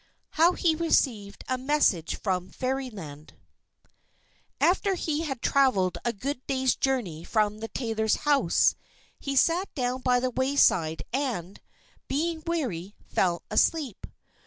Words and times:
HOW 0.31 0.53
HE 0.53 0.73
RECEIVED 0.77 1.43
A 1.47 1.59
MESSAGE 1.59 2.15
FROM 2.15 2.49
FAIRYLAND 2.49 3.35
After 4.59 4.95
he 4.95 5.21
had 5.25 5.43
travelled 5.43 5.99
a 6.03 6.11
good 6.11 6.41
day's 6.47 6.75
journey 6.75 7.23
from 7.23 7.59
the 7.59 7.67
tailor's 7.67 8.15
house, 8.25 8.73
he 9.19 9.35
sat 9.35 9.71
down 9.75 10.01
by 10.01 10.19
the 10.19 10.31
wayside 10.31 11.03
and, 11.13 11.59
being 12.07 12.41
weary, 12.47 12.95
fell 13.05 13.43
asleep. 13.51 14.07